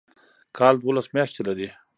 کال 0.57 0.73
دوولس 0.81 1.07
میاشتې 1.15 1.41
لري 1.47 1.67